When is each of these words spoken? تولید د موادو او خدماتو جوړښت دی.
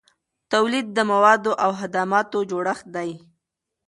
تولید 0.51 0.87
د 0.97 0.99
موادو 1.11 1.51
او 1.63 1.71
خدماتو 1.79 2.37
جوړښت 2.49 2.85
دی. 2.95 3.11